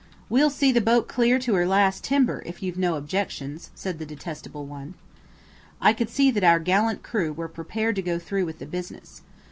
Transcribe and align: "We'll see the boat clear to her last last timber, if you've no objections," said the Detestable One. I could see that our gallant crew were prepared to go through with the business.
"We'll 0.29 0.49
see 0.49 0.71
the 0.71 0.81
boat 0.81 1.07
clear 1.07 1.37
to 1.37 1.53
her 1.53 1.67
last 1.67 1.97
last 1.97 2.03
timber, 2.05 2.41
if 2.43 2.63
you've 2.63 2.75
no 2.75 2.95
objections," 2.95 3.69
said 3.75 3.99
the 3.99 4.05
Detestable 4.07 4.65
One. 4.65 4.95
I 5.79 5.93
could 5.93 6.09
see 6.09 6.31
that 6.31 6.43
our 6.43 6.57
gallant 6.57 7.03
crew 7.03 7.31
were 7.31 7.47
prepared 7.47 7.97
to 7.97 8.01
go 8.01 8.17
through 8.17 8.47
with 8.47 8.57
the 8.57 8.65
business. 8.65 9.21